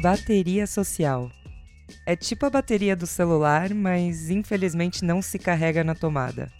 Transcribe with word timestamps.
Bateria 0.00 0.64
social. 0.64 1.28
É 2.06 2.14
tipo 2.14 2.46
a 2.46 2.50
bateria 2.50 2.94
do 2.94 3.04
celular, 3.04 3.74
mas 3.74 4.30
infelizmente 4.30 5.04
não 5.04 5.20
se 5.20 5.40
carrega 5.40 5.82
na 5.82 5.92
tomada. 5.92 6.52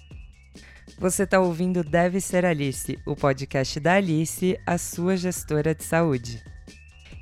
Você 0.98 1.22
está 1.22 1.38
ouvindo 1.38 1.84
Deve 1.84 2.20
Ser 2.20 2.44
Alice, 2.44 2.98
o 3.06 3.14
podcast 3.14 3.78
da 3.78 3.94
Alice, 3.94 4.58
a 4.66 4.76
sua 4.76 5.16
gestora 5.16 5.72
de 5.72 5.84
saúde. 5.84 6.42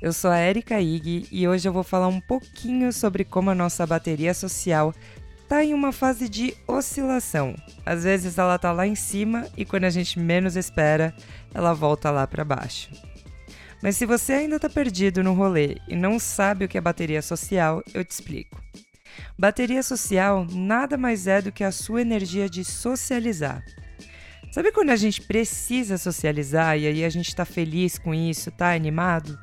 Eu 0.01 0.11
sou 0.11 0.31
a 0.31 0.39
Erika 0.39 0.81
Ig 0.81 1.27
e 1.31 1.47
hoje 1.47 1.69
eu 1.69 1.73
vou 1.73 1.83
falar 1.83 2.07
um 2.07 2.21
pouquinho 2.21 2.91
sobre 2.91 3.23
como 3.23 3.51
a 3.51 3.55
nossa 3.55 3.85
bateria 3.85 4.33
social 4.33 4.95
está 5.43 5.63
em 5.63 5.71
uma 5.71 5.91
fase 5.91 6.27
de 6.27 6.55
oscilação. 6.67 7.55
Às 7.85 8.05
vezes 8.05 8.39
ela 8.39 8.55
está 8.55 8.71
lá 8.71 8.87
em 8.87 8.95
cima 8.95 9.47
e 9.55 9.63
quando 9.63 9.83
a 9.83 9.91
gente 9.91 10.17
menos 10.17 10.55
espera, 10.55 11.13
ela 11.53 11.75
volta 11.75 12.09
lá 12.09 12.25
para 12.25 12.43
baixo. 12.43 12.89
Mas 13.81 13.95
se 13.95 14.05
você 14.05 14.33
ainda 14.33 14.55
está 14.55 14.69
perdido 14.69 15.23
no 15.23 15.33
rolê 15.33 15.77
e 15.87 15.95
não 15.95 16.17
sabe 16.19 16.65
o 16.65 16.67
que 16.67 16.77
é 16.77 16.81
bateria 16.81 17.21
social, 17.21 17.83
eu 17.93 18.03
te 18.03 18.11
explico. 18.11 18.61
Bateria 19.37 19.83
social 19.83 20.45
nada 20.51 20.97
mais 20.97 21.27
é 21.27 21.41
do 21.41 21.51
que 21.51 21.63
a 21.63 21.71
sua 21.71 22.01
energia 22.01 22.49
de 22.49 22.63
socializar. 22.63 23.63
Sabe 24.51 24.71
quando 24.71 24.89
a 24.89 24.95
gente 24.95 25.21
precisa 25.21 25.97
socializar 25.97 26.77
e 26.77 26.87
aí 26.87 27.03
a 27.03 27.09
gente 27.09 27.27
está 27.27 27.45
feliz 27.45 27.99
com 27.99 28.13
isso, 28.13 28.49
tá 28.51 28.73
animado? 28.73 29.37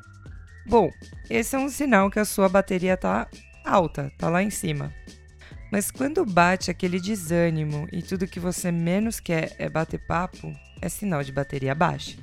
Bom, 0.66 0.90
esse 1.28 1.54
é 1.54 1.58
um 1.58 1.68
sinal 1.68 2.10
que 2.10 2.18
a 2.18 2.24
sua 2.24 2.48
bateria 2.48 2.96
tá 2.96 3.28
alta, 3.64 4.10
tá 4.18 4.28
lá 4.28 4.42
em 4.42 4.50
cima. 4.50 4.92
Mas 5.70 5.90
quando 5.90 6.24
bate 6.24 6.70
aquele 6.70 7.00
desânimo 7.00 7.86
e 7.92 8.02
tudo 8.02 8.26
que 8.26 8.40
você 8.40 8.72
menos 8.72 9.20
quer 9.20 9.54
é 9.58 9.68
bater 9.68 10.04
papo, 10.06 10.52
é 10.80 10.88
sinal 10.88 11.22
de 11.22 11.32
bateria 11.32 11.74
baixa. 11.74 12.16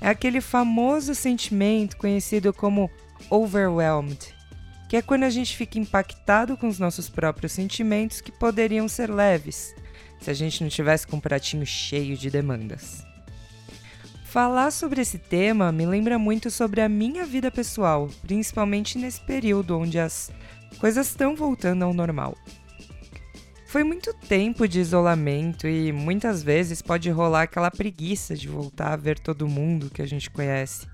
É 0.00 0.08
aquele 0.08 0.40
famoso 0.40 1.14
sentimento 1.14 1.96
conhecido 1.96 2.52
como 2.52 2.90
overwhelmed, 3.30 4.34
que 4.88 4.96
é 4.96 5.02
quando 5.02 5.24
a 5.24 5.30
gente 5.30 5.56
fica 5.56 5.78
impactado 5.78 6.56
com 6.56 6.68
os 6.68 6.78
nossos 6.78 7.08
próprios 7.08 7.52
sentimentos 7.52 8.20
que 8.20 8.32
poderiam 8.32 8.88
ser 8.88 9.10
leves, 9.10 9.74
se 10.20 10.30
a 10.30 10.34
gente 10.34 10.62
não 10.62 10.70
tivesse 10.70 11.06
com 11.06 11.16
um 11.16 11.20
pratinho 11.20 11.66
cheio 11.66 12.16
de 12.16 12.30
demandas. 12.30 13.04
Falar 14.24 14.70
sobre 14.70 15.00
esse 15.00 15.18
tema 15.18 15.72
me 15.72 15.86
lembra 15.86 16.18
muito 16.18 16.50
sobre 16.50 16.80
a 16.80 16.88
minha 16.88 17.24
vida 17.24 17.50
pessoal, 17.50 18.08
principalmente 18.22 18.98
nesse 18.98 19.20
período 19.20 19.78
onde 19.78 19.98
as 19.98 20.30
coisas 20.78 21.08
estão 21.08 21.34
voltando 21.34 21.82
ao 21.82 21.94
normal. 21.94 22.36
Foi 23.68 23.84
muito 23.84 24.14
tempo 24.14 24.66
de 24.66 24.80
isolamento 24.80 25.68
e 25.68 25.92
muitas 25.92 26.42
vezes 26.42 26.80
pode 26.80 27.10
rolar 27.10 27.42
aquela 27.42 27.70
preguiça 27.70 28.34
de 28.34 28.48
voltar 28.48 28.94
a 28.94 28.96
ver 28.96 29.18
todo 29.18 29.46
mundo 29.46 29.90
que 29.90 30.00
a 30.00 30.06
gente 30.06 30.30
conhece. 30.30 30.86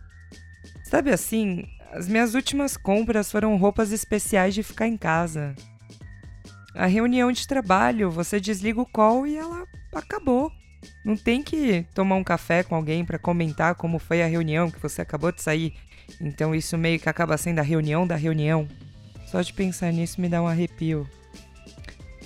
Sabe 0.82 1.12
assim, 1.12 1.64
as 1.92 2.08
minhas 2.08 2.34
últimas 2.34 2.76
compras 2.76 3.30
foram 3.30 3.56
roupas 3.56 3.92
especiais 3.92 4.54
de 4.54 4.64
ficar 4.64 4.88
em 4.88 4.96
casa. 4.96 5.54
A 6.74 6.86
reunião 6.86 7.30
de 7.30 7.46
trabalho, 7.46 8.10
você 8.10 8.40
desliga 8.40 8.80
o 8.80 8.86
call 8.86 9.24
e 9.24 9.36
ela 9.36 9.64
acabou. 9.94 10.50
Não 11.04 11.16
tem 11.16 11.44
que 11.44 11.86
tomar 11.94 12.16
um 12.16 12.24
café 12.24 12.64
com 12.64 12.74
alguém 12.74 13.04
para 13.04 13.20
comentar 13.20 13.76
como 13.76 14.00
foi 14.00 14.20
a 14.20 14.26
reunião 14.26 14.68
que 14.68 14.82
você 14.82 15.00
acabou 15.00 15.30
de 15.30 15.40
sair. 15.40 15.74
Então 16.20 16.52
isso 16.52 16.76
meio 16.76 16.98
que 16.98 17.08
acaba 17.08 17.38
sendo 17.38 17.60
a 17.60 17.62
reunião 17.62 18.04
da 18.04 18.16
reunião. 18.16 18.66
Só 19.28 19.40
de 19.40 19.52
pensar 19.52 19.92
nisso 19.92 20.20
me 20.20 20.28
dá 20.28 20.42
um 20.42 20.48
arrepio. 20.48 21.08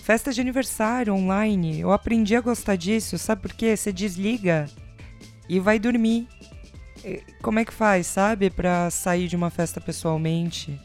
Festa 0.08 0.32
de 0.32 0.40
aniversário 0.40 1.12
online. 1.12 1.80
Eu 1.80 1.92
aprendi 1.92 2.34
a 2.34 2.40
gostar 2.40 2.76
disso, 2.76 3.18
sabe 3.18 3.42
por 3.42 3.52
quê? 3.52 3.76
Você 3.76 3.92
desliga 3.92 4.64
e 5.46 5.60
vai 5.60 5.78
dormir. 5.78 6.26
Como 7.42 7.58
é 7.58 7.64
que 7.66 7.74
faz, 7.74 8.06
sabe? 8.06 8.48
Pra 8.48 8.88
sair 8.88 9.28
de 9.28 9.36
uma 9.36 9.50
festa 9.50 9.82
pessoalmente. 9.82 10.80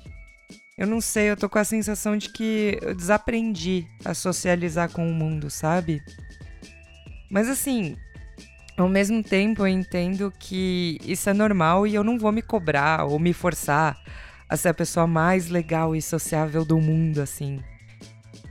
Eu 0.78 0.88
não 0.88 1.00
sei, 1.00 1.32
eu 1.32 1.38
tô 1.38 1.48
com 1.48 1.58
a 1.58 1.64
sensação 1.64 2.18
de 2.18 2.34
que 2.34 2.78
eu 2.82 2.94
desaprendi 2.94 3.88
a 4.04 4.14
socializar 4.14 4.92
com 4.92 5.10
o 5.10 5.14
mundo, 5.14 5.50
sabe? 5.50 6.02
Mas 7.32 7.48
assim, 7.48 7.96
ao 8.76 8.90
mesmo 8.90 9.24
tempo 9.24 9.62
eu 9.62 9.70
entendo 9.70 10.34
que 10.38 11.00
isso 11.02 11.30
é 11.30 11.34
normal 11.34 11.88
e 11.88 11.96
eu 11.96 12.04
não 12.04 12.20
vou 12.20 12.34
me 12.34 12.42
cobrar 12.42 13.06
ou 13.06 13.18
me 13.18 13.32
forçar 13.32 13.98
a 14.50 14.58
ser 14.58 14.68
a 14.68 14.74
pessoa 14.74 15.08
mais 15.08 15.48
legal 15.48 15.96
e 15.96 16.02
sociável 16.02 16.66
do 16.66 16.78
mundo, 16.78 17.22
assim. 17.22 17.64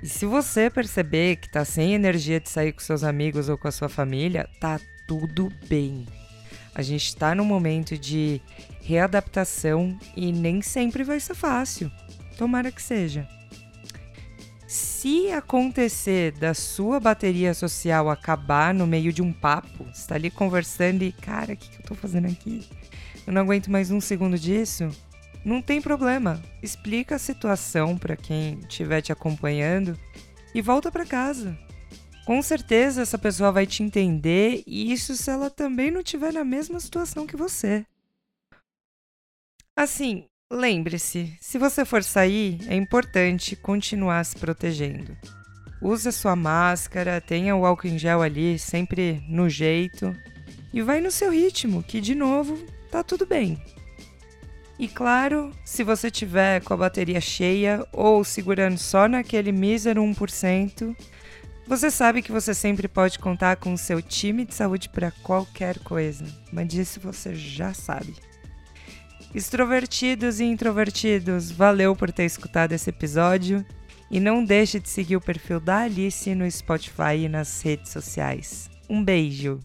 E 0.02 0.08
se 0.08 0.26
você 0.26 0.68
perceber 0.68 1.36
que 1.36 1.48
tá 1.48 1.64
sem 1.64 1.94
energia 1.94 2.40
de 2.40 2.48
sair 2.48 2.72
com 2.72 2.80
seus 2.80 3.04
amigos 3.04 3.48
ou 3.48 3.56
com 3.56 3.68
a 3.68 3.72
sua 3.72 3.88
família, 3.88 4.48
tá 4.60 4.80
tudo 5.06 5.48
bem. 5.68 6.06
A 6.74 6.82
gente 6.82 7.14
tá 7.14 7.34
num 7.34 7.44
momento 7.44 7.96
de 7.96 8.40
readaptação 8.82 9.96
e 10.16 10.32
nem 10.32 10.60
sempre 10.60 11.04
vai 11.04 11.20
ser 11.20 11.34
fácil. 11.34 11.90
Tomara 12.36 12.72
que 12.72 12.82
seja. 12.82 13.28
Se 14.66 15.30
acontecer 15.30 16.32
da 16.32 16.52
sua 16.54 16.98
bateria 16.98 17.54
social 17.54 18.10
acabar 18.10 18.74
no 18.74 18.86
meio 18.86 19.12
de 19.12 19.22
um 19.22 19.32
papo, 19.32 19.84
você 19.92 20.08
tá 20.08 20.14
ali 20.16 20.30
conversando 20.30 21.02
e, 21.02 21.12
cara, 21.12 21.52
o 21.52 21.56
que, 21.56 21.68
que 21.68 21.76
eu 21.76 21.86
tô 21.86 21.94
fazendo 21.94 22.26
aqui? 22.26 22.66
Eu 23.24 23.32
não 23.32 23.42
aguento 23.42 23.70
mais 23.70 23.90
um 23.90 24.00
segundo 24.00 24.36
disso 24.36 24.90
não 25.44 25.60
tem 25.60 25.80
problema. 25.80 26.42
Explica 26.62 27.16
a 27.16 27.18
situação 27.18 27.98
para 27.98 28.16
quem 28.16 28.58
estiver 28.60 29.00
te 29.00 29.12
acompanhando 29.12 29.98
e 30.54 30.60
volta 30.60 30.90
para 30.90 31.06
casa. 31.06 31.58
Com 32.24 32.40
certeza 32.40 33.02
essa 33.02 33.18
pessoa 33.18 33.50
vai 33.50 33.66
te 33.66 33.82
entender 33.82 34.62
e 34.66 34.92
isso 34.92 35.16
se 35.16 35.30
ela 35.30 35.50
também 35.50 35.90
não 35.90 36.00
estiver 36.00 36.32
na 36.32 36.44
mesma 36.44 36.78
situação 36.78 37.26
que 37.26 37.36
você. 37.36 37.84
Assim, 39.76 40.26
lembre-se, 40.50 41.36
se 41.40 41.58
você 41.58 41.84
for 41.84 42.04
sair, 42.04 42.58
é 42.68 42.76
importante 42.76 43.56
continuar 43.56 44.24
se 44.24 44.36
protegendo. 44.36 45.16
Use 45.80 46.08
a 46.08 46.12
sua 46.12 46.36
máscara, 46.36 47.20
tenha 47.20 47.56
o 47.56 47.66
álcool 47.66 47.88
em 47.88 47.98
gel 47.98 48.22
ali 48.22 48.56
sempre 48.56 49.20
no 49.28 49.48
jeito 49.48 50.14
e 50.72 50.80
vai 50.80 51.00
no 51.00 51.10
seu 51.10 51.32
ritmo, 51.32 51.82
que 51.82 52.00
de 52.00 52.14
novo 52.14 52.56
tá 52.88 53.02
tudo 53.02 53.26
bem. 53.26 53.60
E 54.82 54.88
claro, 54.88 55.52
se 55.64 55.84
você 55.84 56.10
tiver 56.10 56.60
com 56.60 56.74
a 56.74 56.76
bateria 56.76 57.20
cheia 57.20 57.86
ou 57.92 58.24
segurando 58.24 58.76
só 58.76 59.06
naquele 59.06 59.52
mísero 59.52 60.02
1%, 60.02 60.96
você 61.68 61.88
sabe 61.88 62.20
que 62.20 62.32
você 62.32 62.52
sempre 62.52 62.88
pode 62.88 63.20
contar 63.20 63.58
com 63.58 63.72
o 63.72 63.78
seu 63.78 64.02
time 64.02 64.44
de 64.44 64.56
saúde 64.56 64.88
para 64.88 65.12
qualquer 65.22 65.78
coisa, 65.84 66.24
mas 66.52 66.66
disso 66.66 66.98
você 66.98 67.32
já 67.32 67.72
sabe. 67.72 68.16
Extrovertidos 69.32 70.40
e 70.40 70.46
introvertidos, 70.46 71.52
valeu 71.52 71.94
por 71.94 72.10
ter 72.10 72.24
escutado 72.24 72.72
esse 72.72 72.90
episódio 72.90 73.64
e 74.10 74.18
não 74.18 74.44
deixe 74.44 74.80
de 74.80 74.88
seguir 74.88 75.14
o 75.14 75.20
perfil 75.20 75.60
da 75.60 75.82
Alice 75.82 76.34
no 76.34 76.50
Spotify 76.50 77.18
e 77.18 77.28
nas 77.28 77.62
redes 77.62 77.92
sociais. 77.92 78.68
Um 78.90 79.04
beijo! 79.04 79.60